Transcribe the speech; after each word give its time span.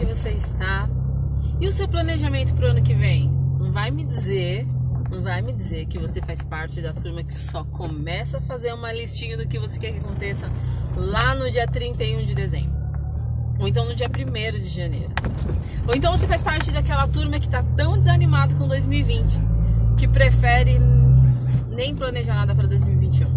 que 0.00 0.06
você 0.06 0.30
está? 0.30 0.88
E 1.60 1.68
o 1.68 1.72
seu 1.72 1.86
planejamento 1.86 2.54
para 2.54 2.66
o 2.66 2.70
ano 2.70 2.82
que 2.82 2.94
vem? 2.94 3.30
Não 3.58 3.70
vai 3.70 3.90
me 3.90 4.02
dizer, 4.02 4.66
não 5.10 5.20
vai 5.20 5.42
me 5.42 5.52
dizer 5.52 5.84
que 5.84 5.98
você 5.98 6.22
faz 6.22 6.42
parte 6.42 6.80
da 6.80 6.90
turma 6.90 7.22
que 7.22 7.34
só 7.34 7.64
começa 7.64 8.38
a 8.38 8.40
fazer 8.40 8.72
uma 8.72 8.90
listinha 8.94 9.36
do 9.36 9.46
que 9.46 9.58
você 9.58 9.78
quer 9.78 9.92
que 9.92 9.98
aconteça 9.98 10.48
lá 10.96 11.34
no 11.34 11.50
dia 11.50 11.66
31 11.66 12.24
de 12.24 12.34
dezembro. 12.34 12.80
Ou 13.58 13.68
então 13.68 13.84
no 13.84 13.94
dia 13.94 14.08
1 14.08 14.62
de 14.62 14.68
janeiro. 14.68 15.10
Ou 15.86 15.94
então 15.94 16.10
você 16.16 16.26
faz 16.26 16.42
parte 16.42 16.70
daquela 16.70 17.06
turma 17.06 17.38
que 17.38 17.46
está 17.46 17.62
tão 17.62 17.98
desanimado 17.98 18.54
com 18.54 18.66
2020 18.66 19.38
que 19.98 20.08
prefere 20.08 20.80
nem 21.68 21.94
planejar 21.94 22.36
nada 22.36 22.54
para 22.54 22.66
2021. 22.66 23.28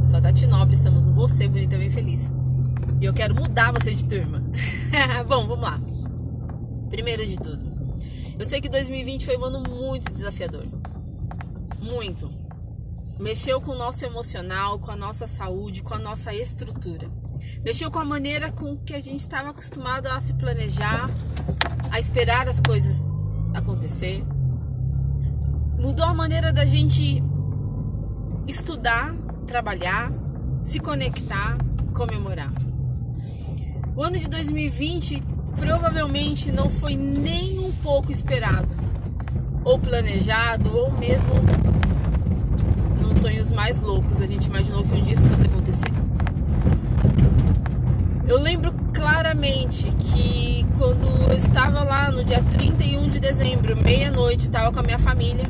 Eu 0.00 0.04
sou 0.04 0.18
a 0.18 0.20
Tati 0.20 0.46
Nobre, 0.46 0.74
estamos 0.74 1.02
no 1.02 1.14
Você 1.14 1.48
Bonita 1.48 1.78
Bem 1.78 1.90
Feliz. 1.90 2.30
E 3.00 3.06
eu 3.06 3.14
quero 3.14 3.34
mudar 3.34 3.72
você 3.72 3.94
de 3.94 4.04
turma. 4.04 4.41
Bom, 5.26 5.46
vamos 5.46 5.60
lá. 5.60 5.80
Primeiro 6.90 7.26
de 7.26 7.36
tudo, 7.36 7.72
eu 8.38 8.46
sei 8.46 8.60
que 8.60 8.68
2020 8.68 9.24
foi 9.24 9.36
um 9.36 9.44
ano 9.44 9.60
muito 9.60 10.12
desafiador. 10.12 10.66
Muito. 11.80 12.30
Mexeu 13.18 13.60
com 13.60 13.72
o 13.72 13.78
nosso 13.78 14.04
emocional, 14.04 14.78
com 14.78 14.90
a 14.90 14.96
nossa 14.96 15.26
saúde, 15.26 15.82
com 15.82 15.94
a 15.94 15.98
nossa 15.98 16.34
estrutura. 16.34 17.08
Mexeu 17.64 17.90
com 17.90 17.98
a 17.98 18.04
maneira 18.04 18.50
com 18.50 18.76
que 18.76 18.94
a 18.94 19.00
gente 19.00 19.20
estava 19.20 19.50
acostumado 19.50 20.06
a 20.06 20.20
se 20.20 20.34
planejar, 20.34 21.08
a 21.90 21.98
esperar 21.98 22.48
as 22.48 22.60
coisas 22.60 23.04
acontecer. 23.54 24.24
Mudou 25.78 26.06
a 26.06 26.14
maneira 26.14 26.52
da 26.52 26.64
gente 26.64 27.22
estudar, 28.46 29.14
trabalhar, 29.46 30.12
se 30.62 30.78
conectar, 30.78 31.58
comemorar. 31.94 32.52
O 33.94 34.02
ano 34.02 34.18
de 34.18 34.26
2020 34.26 35.22
provavelmente 35.58 36.50
não 36.50 36.70
foi 36.70 36.96
nem 36.96 37.58
um 37.58 37.70
pouco 37.82 38.10
esperado, 38.10 38.68
ou 39.62 39.78
planejado, 39.78 40.74
ou 40.74 40.90
mesmo 40.92 41.34
nos 43.02 43.20
sonhos 43.20 43.52
mais 43.52 43.80
loucos. 43.80 44.22
A 44.22 44.26
gente 44.26 44.46
imaginou 44.46 44.82
que 44.82 44.94
um 44.94 45.00
dia 45.02 45.12
isso 45.12 45.28
fosse 45.28 45.44
acontecer. 45.44 45.92
Eu 48.26 48.40
lembro 48.40 48.72
claramente 48.94 49.90
que 49.98 50.64
quando 50.78 51.06
eu 51.30 51.36
estava 51.36 51.84
lá 51.84 52.10
no 52.10 52.24
dia 52.24 52.42
31 52.42 53.10
de 53.10 53.20
dezembro, 53.20 53.76
meia-noite, 53.76 54.46
estava 54.46 54.72
com 54.72 54.80
a 54.80 54.82
minha 54.82 54.98
família. 54.98 55.44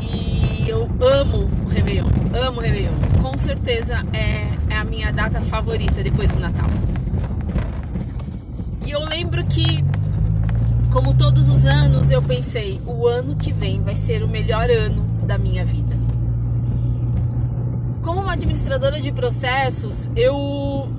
E 0.00 0.68
eu 0.68 0.90
amo 1.00 1.48
o 1.64 1.68
Réveillon, 1.68 2.08
amo 2.34 2.58
o 2.58 2.62
Réveillon. 2.62 2.92
Com 3.22 3.38
certeza 3.38 4.04
é, 4.12 4.55
é 4.76 4.78
a 4.78 4.84
minha 4.84 5.10
data 5.10 5.40
favorita 5.40 6.02
depois 6.02 6.30
do 6.30 6.38
Natal. 6.38 6.68
E 8.86 8.90
eu 8.90 9.02
lembro 9.04 9.42
que, 9.46 9.82
como 10.92 11.14
todos 11.14 11.48
os 11.48 11.64
anos, 11.64 12.10
eu 12.10 12.20
pensei: 12.20 12.80
o 12.84 13.06
ano 13.06 13.36
que 13.36 13.52
vem 13.52 13.82
vai 13.82 13.96
ser 13.96 14.22
o 14.22 14.28
melhor 14.28 14.70
ano 14.70 15.02
da 15.26 15.38
minha 15.38 15.64
vida. 15.64 15.96
Como 18.02 18.20
uma 18.20 18.34
administradora 18.34 19.00
de 19.00 19.10
processos, 19.10 20.10
eu 20.14 20.90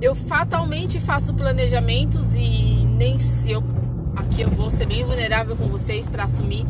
eu 0.00 0.14
fatalmente 0.14 0.98
faço 0.98 1.34
planejamentos 1.34 2.34
e 2.34 2.86
nem 2.86 3.18
se 3.18 3.52
eu 3.52 3.62
aqui 4.16 4.42
eu 4.42 4.50
vou 4.50 4.70
ser 4.70 4.86
bem 4.86 5.04
vulnerável 5.04 5.56
com 5.56 5.66
vocês 5.66 6.08
para 6.08 6.24
assumir 6.24 6.66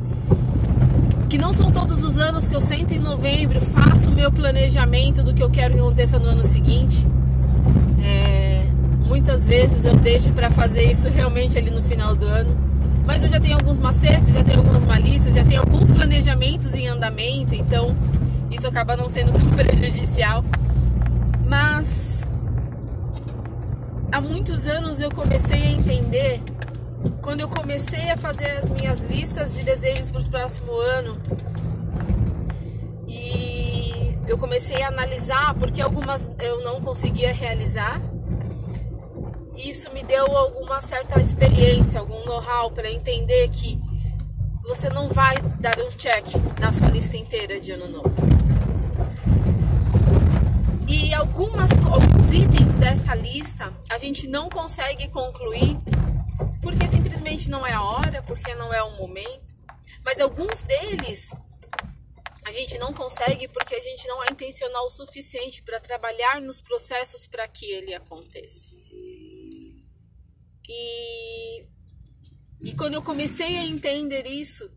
que 1.35 1.39
não 1.39 1.53
são 1.53 1.69
todos 1.69 2.05
os 2.05 2.17
anos 2.17 2.49
que 2.49 2.55
eu 2.55 2.61
sento 2.61 2.95
em 2.95 3.01
novembro, 3.01 3.61
faço 3.61 4.09
o 4.09 4.13
meu 4.13 4.31
planejamento 4.31 5.21
do 5.21 5.35
que 5.35 5.43
eu 5.43 5.51
quero 5.51 5.75
que 5.75 5.81
aconteça 5.81 6.17
no 6.17 6.27
ano 6.27 6.45
seguinte. 6.45 7.05
É, 8.05 8.65
Muitas 9.05 9.45
vezes 9.45 9.85
eu 9.85 9.97
deixo 9.97 10.31
para 10.31 10.49
fazer 10.49 10.85
isso 10.85 11.09
realmente 11.09 11.59
ali 11.59 11.73
no 11.73 11.83
final 11.83 12.15
do 12.15 12.25
ano. 12.25 12.57
Mas 13.05 13.21
eu 13.25 13.29
já 13.29 13.41
tenho 13.41 13.57
alguns 13.57 13.81
macetes, 13.81 14.33
já 14.33 14.45
tenho 14.45 14.59
algumas 14.59 14.85
malícias, 14.85 15.35
já 15.35 15.43
tenho 15.43 15.61
alguns 15.61 15.91
planejamentos 15.91 16.73
em 16.73 16.87
andamento, 16.87 17.53
então 17.53 17.97
isso 18.49 18.69
acaba 18.69 18.97
não 18.97 19.11
sendo 19.11 19.33
tão 19.37 19.51
prejudicial. 19.51 20.45
Mas 21.49 22.25
há 24.13 24.21
muitos 24.21 24.69
anos 24.69 25.01
eu 25.01 25.11
comecei 25.11 25.61
a 25.65 25.71
entender, 25.73 26.41
quando 27.21 27.41
eu 27.41 27.49
comecei 27.49 28.11
a 28.11 28.17
fazer 28.17 28.59
as 28.59 28.71
minhas 28.71 29.01
listas 29.01 29.55
de 29.55 29.63
desejos 29.63 30.11
para 30.11 30.21
o 30.21 30.31
próximo 30.31 30.73
ano, 30.73 31.19
e 33.07 34.17
eu 34.27 34.39
comecei 34.39 34.83
a 34.83 34.89
analisar 34.89 35.55
porque 35.55 35.81
algumas 35.81 36.31
eu 36.41 36.63
não 36.63 36.81
conseguia 36.81 37.33
realizar 37.33 38.01
isso 39.57 39.91
me 39.93 40.03
deu 40.03 40.37
alguma 40.37 40.83
certa 40.83 41.21
experiência, 41.21 42.01
algum 42.01 42.25
know-how 42.25 42.71
para 42.71 42.91
entender 42.91 43.49
que 43.49 43.81
você 44.63 44.89
não 44.89 45.09
vai 45.09 45.37
dar 45.61 45.79
um 45.79 45.91
check 45.91 46.27
na 46.59 46.73
sua 46.73 46.89
lista 46.89 47.17
inteira 47.17 47.61
de 47.61 47.73
ano 47.73 47.89
novo. 47.89 48.15
E 50.89 51.15
algumas, 51.15 51.71
alguns 51.71 52.33
itens 52.33 52.75
dessa 52.75 53.15
lista 53.15 53.73
a 53.91 53.97
gente 53.97 54.27
não 54.27 54.49
consegue 54.49 55.09
concluir 55.09 55.79
porque 56.65 56.87
simplesmente 56.89 57.51
não 57.51 57.67
é 57.67 57.75
a 57.75 57.83
hora, 57.83 58.23
porque 58.23 58.55
não 58.55 58.73
é 58.73 58.83
o 58.83 58.97
momento. 58.97 59.55
Mas 60.03 60.19
alguns 60.19 60.63
deles 60.63 61.31
a 62.47 62.51
gente 62.51 62.79
não 62.79 62.93
consegue 62.93 63.47
porque 63.49 63.75
a 63.75 63.81
gente 63.81 64.09
não 64.09 64.25
é 64.25 64.31
intencional 64.31 64.87
o 64.87 64.91
suficiente 64.91 65.63
para 65.63 65.79
trabalhar 65.79 66.41
nos 66.41 66.63
processos 66.63 67.27
para 67.27 67.47
que 67.47 67.67
ele 67.67 67.95
aconteça. 67.95 68.69
E, 70.67 71.67
e 72.63 72.75
quando 72.77 72.95
eu 72.95 73.03
comecei 73.03 73.59
a 73.59 73.65
entender 73.65 74.27
isso, 74.27 74.71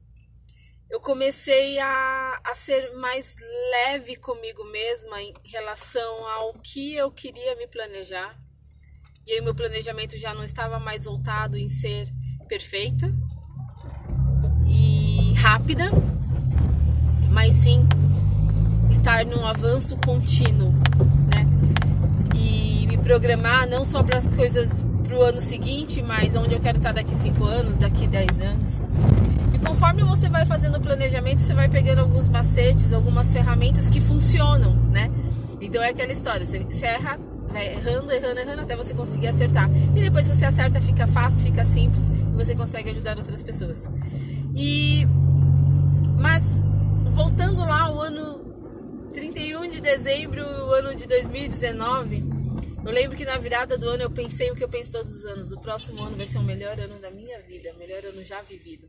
eu 0.90 1.00
comecei 1.00 1.80
a, 1.80 2.42
a 2.44 2.54
ser 2.54 2.94
mais 2.96 3.34
leve 3.72 4.18
comigo 4.18 4.66
mesma 4.66 5.22
em 5.22 5.34
relação 5.46 6.28
ao 6.28 6.54
que 6.60 6.96
eu 6.96 7.10
queria 7.12 7.56
me 7.56 7.68
planejar. 7.68 8.38
E 9.28 9.34
aí 9.34 9.42
meu 9.42 9.54
planejamento 9.54 10.18
já 10.18 10.34
não 10.34 10.42
estava 10.42 10.80
mais 10.80 11.04
voltado 11.04 11.58
em 11.58 11.68
ser 11.68 12.08
perfeita 12.48 13.14
e 14.66 15.34
rápida, 15.34 15.92
mas 17.30 17.52
sim 17.56 17.86
estar 18.90 19.26
num 19.26 19.46
avanço 19.46 19.98
contínuo, 19.98 20.72
né? 21.30 21.46
E 22.34 22.88
me 22.88 22.98
programar 22.98 23.68
não 23.68 23.84
só 23.84 24.02
para 24.02 24.18
as 24.18 24.28
coisas 24.28 24.86
para 25.04 25.18
o 25.18 25.22
ano 25.22 25.42
seguinte, 25.42 26.02
mas 26.02 26.34
onde 26.34 26.54
eu 26.54 26.62
quero 26.62 26.78
estar 26.78 26.94
daqui 26.94 27.14
5 27.14 27.44
anos, 27.44 27.78
daqui 27.78 28.08
10 28.08 28.40
anos. 28.40 28.82
E 29.54 29.60
conforme 29.60 30.06
você 30.06 30.30
vai 30.30 30.46
fazendo 30.46 30.78
o 30.78 30.82
planejamento, 30.82 31.42
você 31.42 31.54
vai 31.54 31.68
pegando 31.68 32.00
alguns 32.00 32.30
macetes, 32.30 32.94
algumas 32.94 33.34
ferramentas 33.34 33.90
que 33.90 34.00
funcionam, 34.00 34.74
né? 34.74 35.12
Então 35.60 35.84
é 35.84 35.90
aquela 35.90 36.14
história, 36.14 36.46
você 36.46 36.86
erra, 36.86 37.20
vai 37.50 37.74
errando, 37.74 38.12
errando, 38.12 38.40
errando 38.40 38.62
até 38.62 38.76
você 38.76 38.94
conseguir 38.94 39.28
acertar. 39.28 39.70
E 39.96 40.02
depois 40.02 40.28
você 40.28 40.46
acerta, 40.46 40.82
fica 40.82 41.08
fácil, 41.08 41.44
fica 41.44 41.66
simples 41.66 42.04
e 42.08 42.36
você 42.36 42.56
consegue 42.56 42.90
ajudar 42.90 43.18
outras 43.18 43.44
pessoas. 43.44 43.90
E 44.56 45.06
mas 46.18 46.60
voltando 47.12 47.60
lá 47.62 47.92
o 47.92 48.02
ano 48.02 49.10
31 49.14 49.70
de 49.70 49.82
dezembro, 49.82 50.44
o 50.44 50.74
ano 50.74 50.94
de 50.94 51.08
2019, 51.08 52.24
eu 52.86 52.92
lembro 52.92 53.18
que 53.18 53.26
na 53.26 53.38
virada 53.38 53.78
do 53.78 53.90
ano 53.90 54.04
eu 54.04 54.12
pensei 54.12 54.52
o 54.52 54.56
que 54.56 54.64
eu 54.64 54.70
penso 54.70 54.92
todos 54.92 55.14
os 55.14 55.26
anos: 55.26 55.52
o 55.52 55.60
próximo 55.60 56.02
ano 56.04 56.16
vai 56.16 56.28
ser 56.28 56.38
o 56.38 56.44
melhor 56.44 56.80
ano 56.80 57.00
da 57.00 57.12
minha 57.12 57.42
vida, 57.42 57.74
o 57.74 57.78
melhor 57.78 58.06
ano 58.06 58.24
já 58.24 58.42
vivido. 58.42 58.88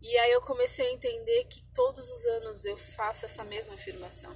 E 0.00 0.18
aí 0.18 0.32
eu 0.32 0.40
comecei 0.40 0.86
a 0.86 0.92
entender 0.92 1.44
que 1.44 1.62
todos 1.72 2.10
os 2.10 2.24
anos 2.26 2.64
eu 2.64 2.76
faço 2.76 3.24
essa 3.24 3.44
mesma 3.44 3.74
afirmação. 3.74 4.34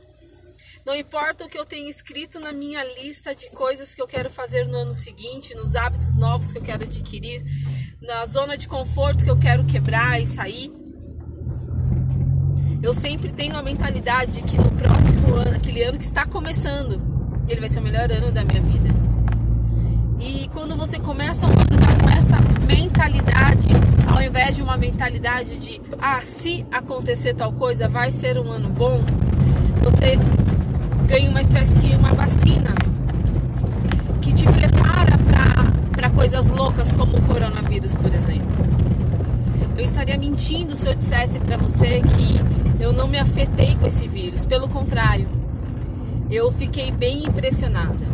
Não 0.86 0.94
importa 0.94 1.44
o 1.44 1.48
que 1.48 1.58
eu 1.58 1.66
tenho 1.66 1.88
escrito 1.90 2.38
na 2.38 2.52
minha 2.52 2.80
lista 2.84 3.34
de 3.34 3.50
coisas 3.50 3.92
que 3.92 4.00
eu 4.00 4.06
quero 4.06 4.30
fazer 4.30 4.68
no 4.68 4.76
ano 4.76 4.94
seguinte, 4.94 5.52
nos 5.52 5.74
hábitos 5.74 6.14
novos 6.14 6.52
que 6.52 6.58
eu 6.58 6.62
quero 6.62 6.84
adquirir, 6.84 7.44
na 8.00 8.24
zona 8.24 8.56
de 8.56 8.68
conforto 8.68 9.24
que 9.24 9.30
eu 9.30 9.36
quero 9.36 9.64
quebrar 9.64 10.22
e 10.22 10.26
sair. 10.26 10.70
Eu 12.80 12.94
sempre 12.94 13.32
tenho 13.32 13.56
a 13.56 13.62
mentalidade 13.62 14.30
de 14.30 14.42
que 14.42 14.56
no 14.56 14.70
próximo 14.70 15.34
ano, 15.34 15.56
aquele 15.56 15.82
ano 15.82 15.98
que 15.98 16.04
está 16.04 16.24
começando, 16.24 17.02
ele 17.48 17.58
vai 17.58 17.68
ser 17.68 17.80
o 17.80 17.82
melhor 17.82 18.12
ano 18.12 18.30
da 18.30 18.44
minha 18.44 18.60
vida. 18.60 18.90
E 20.20 20.46
quando 20.52 20.76
você 20.76 21.00
começa 21.00 21.46
um 21.46 21.50
ano 21.50 21.98
com 22.00 22.10
essa 22.10 22.36
mentalidade, 22.64 23.66
ao 24.08 24.22
invés 24.22 24.54
de 24.54 24.62
uma 24.62 24.76
mentalidade 24.76 25.58
de 25.58 25.80
ah, 26.00 26.22
se 26.22 26.64
acontecer 26.70 27.34
tal 27.34 27.52
coisa, 27.52 27.88
vai 27.88 28.12
ser 28.12 28.38
um 28.38 28.52
ano 28.52 28.68
bom, 28.68 29.00
você 29.82 30.16
ganha 31.06 31.30
uma 31.30 31.40
espécie 31.40 31.74
de 31.76 31.94
uma 31.94 32.12
vacina 32.12 32.74
que 34.20 34.32
te 34.32 34.44
prepara 34.44 35.16
para 35.94 36.10
coisas 36.10 36.48
loucas 36.48 36.92
como 36.92 37.16
o 37.16 37.22
coronavírus, 37.22 37.94
por 37.94 38.12
exemplo. 38.12 38.66
Eu 39.78 39.84
estaria 39.84 40.18
mentindo 40.18 40.74
se 40.74 40.88
eu 40.88 40.94
dissesse 40.94 41.38
para 41.38 41.56
você 41.56 42.00
que 42.00 42.82
eu 42.82 42.92
não 42.92 43.06
me 43.06 43.18
afetei 43.18 43.76
com 43.76 43.86
esse 43.86 44.08
vírus. 44.08 44.44
Pelo 44.44 44.68
contrário, 44.68 45.28
eu 46.28 46.50
fiquei 46.50 46.90
bem 46.90 47.24
impressionada. 47.24 48.04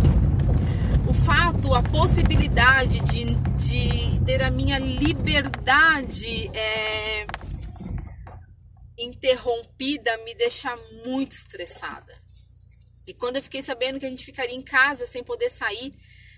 O 1.06 1.14
fato 1.14 1.74
a 1.74 1.82
possibilidade 1.82 3.00
de, 3.00 3.24
de 3.24 4.20
ter 4.20 4.42
a 4.42 4.50
minha 4.50 4.78
liberdade 4.78 6.50
é, 6.54 7.26
interrompida 8.98 10.18
me 10.24 10.34
deixa 10.34 10.76
muito 11.06 11.32
estressada. 11.32 12.21
E 13.06 13.12
quando 13.12 13.36
eu 13.36 13.42
fiquei 13.42 13.62
sabendo 13.62 13.98
que 13.98 14.06
a 14.06 14.08
gente 14.08 14.24
ficaria 14.24 14.54
em 14.54 14.62
casa 14.62 15.06
sem 15.06 15.24
poder 15.24 15.48
sair, 15.48 15.92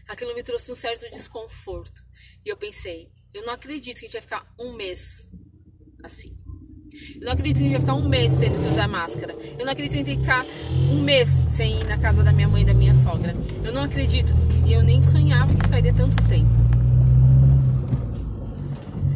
aquilo 0.08 0.34
me 0.34 0.42
trouxe 0.42 0.72
um 0.72 0.74
certo 0.74 1.10
desconforto. 1.10 2.02
E 2.44 2.48
eu 2.48 2.56
pensei, 2.56 3.10
eu 3.32 3.44
não 3.44 3.52
acredito 3.52 3.98
que 3.98 4.06
a 4.06 4.08
gente 4.08 4.12
vai 4.12 4.22
ficar 4.22 4.54
um 4.58 4.74
mês 4.74 5.28
assim. 6.02 6.36
Eu 7.16 7.26
não 7.26 7.32
acredito 7.32 7.58
que 7.58 7.62
a 7.62 7.66
gente 7.66 7.72
vai 7.72 7.80
ficar 7.80 7.94
um 7.94 8.08
mês 8.08 8.36
tendo 8.36 8.62
que 8.62 8.68
usar 8.68 8.88
máscara. 8.88 9.34
Eu 9.58 9.64
não 9.64 9.72
acredito 9.72 9.92
que 9.92 9.98
a 9.98 10.04
gente 10.04 10.16
que 10.16 10.22
ficar 10.22 10.46
um 10.90 11.02
mês 11.02 11.28
sem 11.48 11.80
ir 11.80 11.84
na 11.84 11.98
casa 11.98 12.22
da 12.22 12.32
minha 12.32 12.48
mãe 12.48 12.62
e 12.62 12.66
da 12.66 12.74
minha 12.74 12.94
sogra. 12.94 13.34
Eu 13.64 13.72
não 13.72 13.82
acredito. 13.82 14.32
E 14.66 14.72
eu 14.72 14.82
nem 14.82 15.02
sonhava 15.02 15.52
que 15.52 15.62
ficaria 15.62 15.92
tanto 15.92 16.16
tempo. 16.28 16.50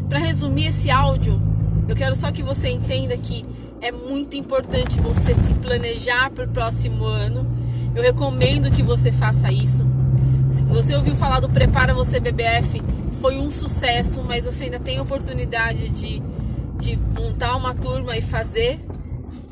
Para 0.08 0.18
resumir 0.18 0.66
esse 0.66 0.90
áudio, 0.90 1.40
eu 1.88 1.94
quero 1.94 2.14
só 2.14 2.32
que 2.32 2.42
você 2.42 2.68
entenda 2.68 3.16
que 3.16 3.44
é 3.80 3.92
muito 3.92 4.36
importante 4.36 5.00
você 5.00 5.34
se 5.34 5.54
planejar 5.54 6.30
para 6.30 6.44
o 6.44 6.52
próximo 6.52 7.04
ano. 7.04 7.46
Eu 7.94 8.02
recomendo 8.02 8.70
que 8.70 8.82
você 8.82 9.12
faça 9.12 9.50
isso. 9.52 9.84
Se 10.52 10.64
você 10.64 10.94
ouviu 10.94 11.14
falar 11.14 11.40
do 11.40 11.48
Prepara 11.48 11.94
Você 11.94 12.18
BBF, 12.18 12.80
foi 13.20 13.36
um 13.36 13.50
sucesso, 13.50 14.22
mas 14.22 14.44
você 14.44 14.64
ainda 14.64 14.80
tem 14.80 15.00
oportunidade 15.00 15.88
de, 15.90 16.20
de 16.80 16.96
montar 16.96 17.56
uma 17.56 17.74
turma 17.74 18.16
e 18.16 18.22
fazer 18.22 18.80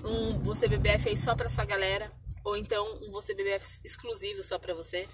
um 0.05 0.39
Você 0.41 0.69
BBF 0.69 1.09
aí 1.09 1.17
só 1.17 1.35
para 1.35 1.49
sua 1.49 1.65
galera, 1.65 2.11
ou 2.45 2.57
então 2.57 2.99
um 3.03 3.11
Você 3.11 3.35
BBF 3.35 3.81
exclusivo 3.85 4.43
só 4.43 4.59
para 4.59 4.75
você, 4.75 5.07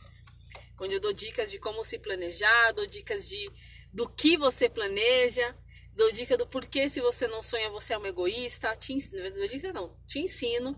onde 0.81 0.95
eu 0.95 1.01
dou 1.01 1.13
dicas 1.13 1.51
de 1.51 1.59
como 1.59 1.85
se 1.85 1.99
planejar, 1.99 2.73
dou 2.75 2.87
dicas 2.87 3.29
de 3.29 3.51
do 3.93 4.09
que 4.09 4.39
você 4.39 4.69
planeja, 4.69 5.55
dou 5.95 6.11
dica 6.13 6.37
do 6.37 6.47
porquê 6.47 6.89
se 6.89 7.01
você 7.01 7.27
não 7.27 7.43
sonha 7.43 7.71
você 7.71 7.95
é 7.95 7.99
um 7.99 8.07
egoísta, 8.07 8.75
te 8.77 8.93
ensino, 8.93 9.31
dou 9.31 9.49
dica 9.49 9.73
não, 9.73 9.97
te 10.07 10.19
ensino 10.19 10.77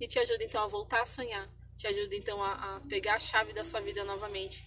e 0.00 0.06
te 0.06 0.18
ajuda 0.18 0.44
então 0.44 0.62
a 0.62 0.66
voltar 0.66 1.02
a 1.02 1.06
sonhar, 1.06 1.48
te 1.76 1.86
ajuda 1.86 2.14
então 2.14 2.42
a, 2.42 2.76
a 2.76 2.80
pegar 2.82 3.16
a 3.16 3.20
chave 3.20 3.52
da 3.52 3.64
sua 3.64 3.80
vida 3.80 4.04
novamente 4.04 4.64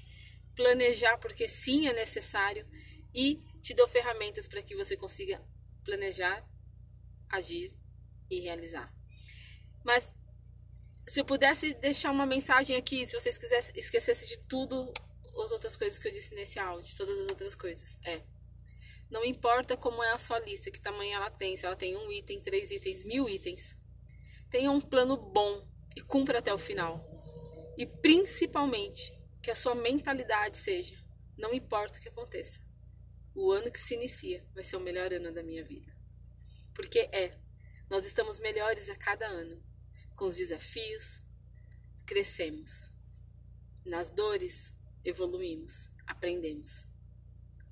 planejar, 0.55 1.17
porque 1.17 1.47
sim 1.47 1.88
é 1.88 1.93
necessário, 1.93 2.67
e 3.13 3.41
te 3.61 3.73
dou 3.73 3.88
ferramentas 3.88 4.47
para 4.47 4.61
que 4.61 4.75
você 4.75 4.95
consiga 4.97 5.41
planejar, 5.83 6.45
agir 7.29 7.75
e 8.29 8.39
realizar. 8.39 8.93
Mas 9.83 10.11
se 11.07 11.19
eu 11.19 11.25
pudesse 11.25 11.73
deixar 11.75 12.11
uma 12.11 12.25
mensagem 12.25 12.75
aqui, 12.75 13.05
se 13.05 13.19
vocês 13.19 13.38
quisessem 13.38 13.73
esquecesse 13.77 14.27
de 14.27 14.39
tudo 14.47 14.91
as 15.43 15.51
outras 15.51 15.75
coisas 15.75 15.97
que 15.97 16.07
eu 16.07 16.11
disse 16.11 16.35
nesse 16.35 16.59
áudio, 16.59 16.95
todas 16.95 17.17
as 17.19 17.27
outras 17.27 17.55
coisas, 17.55 17.97
é 18.03 18.21
não 19.11 19.25
importa 19.25 19.75
como 19.75 20.01
é 20.01 20.13
a 20.13 20.17
sua 20.17 20.39
lista, 20.39 20.71
que 20.71 20.79
tamanho 20.79 21.13
ela 21.13 21.29
tem, 21.29 21.57
se 21.57 21.65
ela 21.65 21.75
tem 21.75 21.97
um 21.97 22.09
item, 22.09 22.41
três 22.41 22.71
itens, 22.71 23.03
mil 23.03 23.27
itens. 23.27 23.75
Tenha 24.49 24.71
um 24.71 24.79
plano 24.79 25.17
bom 25.17 25.67
e 25.95 26.01
cumpra 26.01 26.39
até 26.39 26.53
o 26.53 26.57
final. 26.57 27.05
E 27.77 27.85
principalmente, 27.85 29.13
que 29.43 29.51
a 29.51 29.55
sua 29.55 29.75
mentalidade 29.75 30.57
seja: 30.57 30.95
não 31.37 31.53
importa 31.53 31.99
o 31.99 32.01
que 32.01 32.07
aconteça, 32.07 32.61
o 33.35 33.51
ano 33.51 33.69
que 33.69 33.79
se 33.79 33.95
inicia 33.95 34.47
vai 34.53 34.63
ser 34.63 34.77
o 34.77 34.81
melhor 34.81 35.11
ano 35.11 35.33
da 35.33 35.43
minha 35.43 35.63
vida. 35.63 35.93
Porque 36.73 36.99
é, 37.11 37.37
nós 37.89 38.05
estamos 38.05 38.39
melhores 38.39 38.89
a 38.89 38.95
cada 38.95 39.27
ano. 39.27 39.61
Com 40.15 40.25
os 40.25 40.37
desafios, 40.37 41.21
crescemos. 42.05 42.89
Nas 43.85 44.09
dores, 44.09 44.73
evoluímos, 45.03 45.89
aprendemos. 46.07 46.85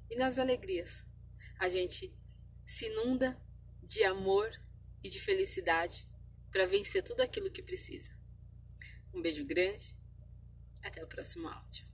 E 0.09 0.15
nas 0.15 0.39
alegrias, 0.39 1.06
a 1.59 1.67
gente 1.67 2.11
se 2.65 2.85
inunda 2.88 3.39
de 3.83 4.03
amor 4.03 4.50
e 5.03 5.09
de 5.09 5.19
felicidade 5.19 6.07
para 6.50 6.65
vencer 6.65 7.03
tudo 7.03 7.21
aquilo 7.21 7.51
que 7.51 7.61
precisa. 7.61 8.17
Um 9.13 9.21
beijo 9.21 9.45
grande 9.45 9.95
até 10.81 11.03
o 11.03 11.07
próximo 11.07 11.47
áudio. 11.47 11.88